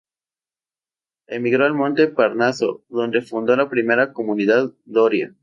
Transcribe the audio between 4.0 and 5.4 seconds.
comunidad doria.